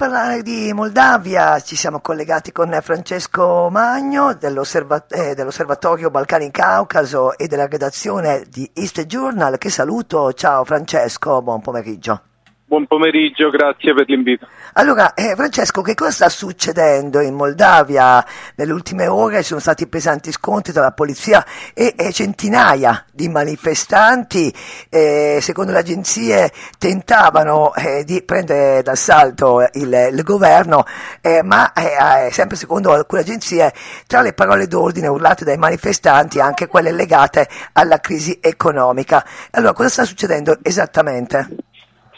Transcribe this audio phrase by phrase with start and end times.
[0.00, 7.46] parlare di Moldavia ci siamo collegati con Francesco Magno dell'Osserva- eh, dell'Osservatorio Balcani Caucaso e
[7.46, 10.32] della redazione di East Journal che saluto.
[10.32, 12.29] Ciao Francesco, buon pomeriggio.
[12.70, 14.46] Buon pomeriggio, grazie per l'invito.
[14.74, 18.24] Allora, eh, Francesco, che cosa sta succedendo in Moldavia?
[18.54, 21.44] Nelle ultime ore ci sono stati pesanti scontri tra la polizia
[21.74, 24.54] e, e centinaia di manifestanti,
[24.88, 30.84] eh, secondo le agenzie tentavano eh, di prendere d'assalto il, il governo,
[31.22, 33.74] eh, ma eh, eh, sempre secondo alcune agenzie,
[34.06, 39.26] tra le parole d'ordine urlate dai manifestanti anche quelle legate alla crisi economica.
[39.50, 41.48] Allora, cosa sta succedendo esattamente?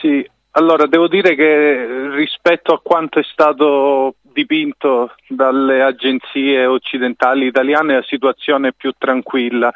[0.00, 7.94] Sì, allora, devo dire che rispetto a quanto è stato dipinto dalle agenzie occidentali italiane
[7.94, 9.72] la situazione è più tranquilla.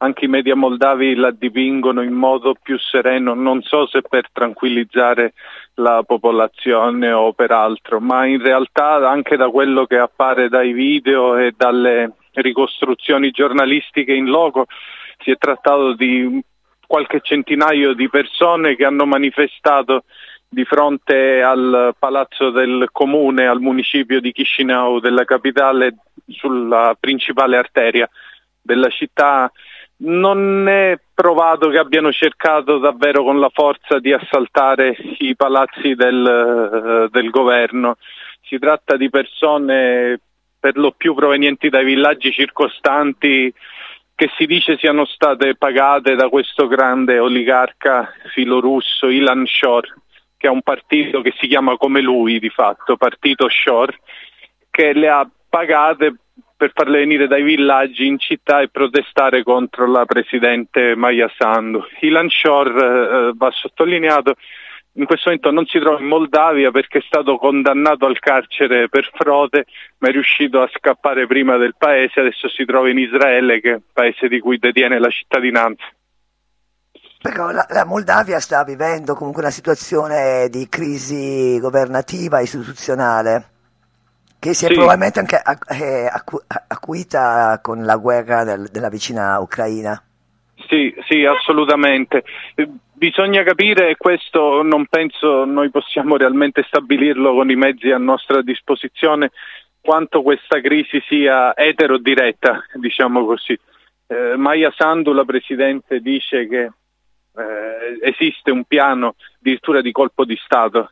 [0.00, 5.34] Anche i media moldavi la dipingono in modo più sereno, non so se per tranquillizzare
[5.74, 11.36] la popolazione o per altro, ma in realtà anche da quello che appare dai video
[11.36, 14.66] e dalle ricostruzioni giornalistiche in loco
[15.18, 16.40] si è trattato di
[16.88, 20.04] qualche centinaio di persone che hanno manifestato
[20.48, 28.08] di fronte al palazzo del comune, al municipio di Chisinau, della capitale, sulla principale arteria
[28.62, 29.52] della città.
[29.98, 37.08] Non è provato che abbiano cercato davvero con la forza di assaltare i palazzi del,
[37.10, 37.96] del governo.
[38.40, 40.18] Si tratta di persone
[40.58, 43.52] per lo più provenienti dai villaggi circostanti
[44.18, 49.94] che si dice siano state pagate da questo grande oligarca filorusso Ilan Shor,
[50.36, 53.96] che ha un partito che si chiama come lui di fatto, Partito Shor,
[54.72, 56.16] che le ha pagate
[56.56, 61.84] per farle venire dai villaggi in città e protestare contro la presidente Maya Sandu.
[62.00, 64.34] Ilan Shor, eh, va sottolineato,
[64.98, 69.08] in questo momento non si trova in Moldavia perché è stato condannato al carcere per
[69.14, 69.64] frode,
[69.98, 73.74] ma è riuscito a scappare prima del paese, adesso si trova in Israele, che è
[73.74, 75.84] il paese di cui detiene la cittadinanza.
[77.20, 83.44] Però la, la, Moldavia sta vivendo comunque una situazione di crisi governativa, istituzionale,
[84.38, 84.74] che si è sì.
[84.74, 85.42] probabilmente anche
[85.80, 90.00] eh, acu- acuita con la guerra del, della vicina Ucraina.
[90.68, 92.24] Sì, sì, assolutamente.
[92.98, 98.42] Bisogna capire, e questo non penso noi possiamo realmente stabilirlo con i mezzi a nostra
[98.42, 99.30] disposizione,
[99.80, 103.56] quanto questa crisi sia eterodiretta, diciamo così.
[104.08, 110.36] Eh, Maya Sandu, la Presidente, dice che eh, esiste un piano addirittura di colpo di
[110.42, 110.90] Stato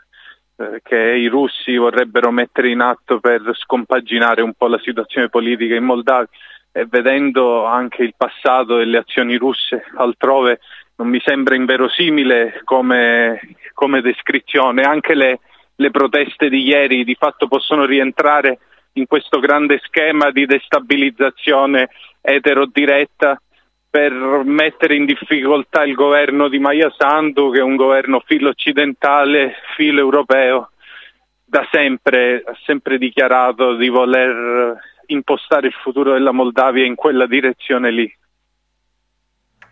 [0.58, 5.74] eh, che i russi vorrebbero mettere in atto per scompaginare un po' la situazione politica
[5.74, 6.28] in Moldavia
[6.70, 10.60] e vedendo anche il passato e le azioni russe altrove
[10.96, 13.40] non mi sembra inverosimile come,
[13.74, 14.82] come descrizione.
[14.82, 15.40] Anche le,
[15.76, 18.58] le proteste di ieri di fatto possono rientrare
[18.94, 21.90] in questo grande schema di destabilizzazione
[22.20, 23.40] eterodiretta
[23.88, 24.12] per
[24.44, 30.00] mettere in difficoltà il governo di Maya Sandu, che è un governo filo occidentale, filo
[30.00, 30.70] europeo,
[31.44, 37.90] da sempre ha sempre dichiarato di voler impostare il futuro della Moldavia in quella direzione
[37.90, 38.12] lì.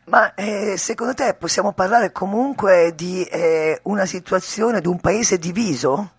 [0.06, 6.10] Ma eh, secondo te possiamo parlare comunque di eh, una situazione, di un paese diviso?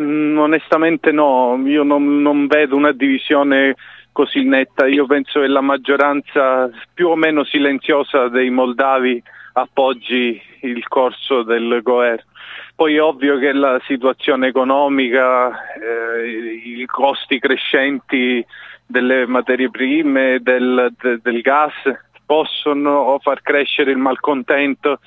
[0.00, 3.76] Mm, onestamente no, io non, non, vedo una divisione
[4.10, 9.22] così netta, io penso che la maggioranza più o meno silenziosa dei moldavi
[9.52, 12.24] appoggi il corso del governo.
[12.74, 16.28] Poi è ovvio che la situazione economica, eh,
[16.62, 18.44] i costi crescenti
[18.86, 21.72] delle materie prime, del, de, del gas
[22.26, 24.98] possono far crescere il malcontento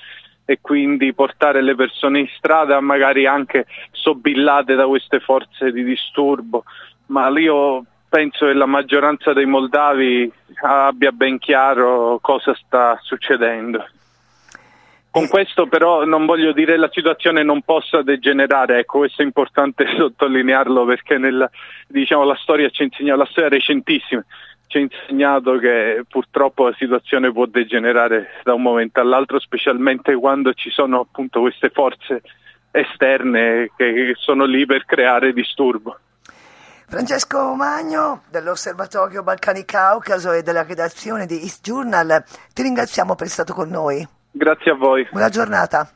[0.46, 6.64] e quindi portare le persone in strada magari anche sobillate da queste forze di disturbo.
[7.08, 10.32] Ma io penso che la maggioranza dei moldavi
[10.64, 13.86] abbia ben chiaro cosa sta succedendo.
[15.12, 19.26] Con questo però non voglio dire che la situazione non possa degenerare, ecco questo è
[19.26, 21.50] importante sottolinearlo perché nella,
[21.88, 24.24] diciamo, la storia ci insegna, la storia recentissima
[24.70, 30.54] ci ha insegnato che purtroppo la situazione può degenerare da un momento all'altro, specialmente quando
[30.54, 32.22] ci sono appunto queste forze
[32.70, 35.98] esterne che sono lì per creare disturbo.
[36.88, 42.24] Francesco Magno dell'Osservatorio Balcani Caucaso e della redazione di East Journal,
[42.54, 44.08] ti ringraziamo per essere stato con noi.
[44.32, 45.08] Grazie a voi.
[45.12, 45.90] Buona giornata.